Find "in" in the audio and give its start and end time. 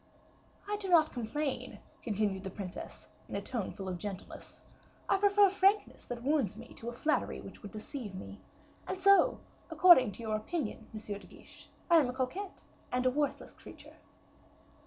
3.29-3.35